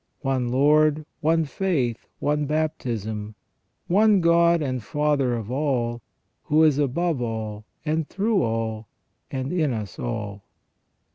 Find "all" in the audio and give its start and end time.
5.51-6.01, 7.21-7.65, 8.41-8.87, 9.99-10.41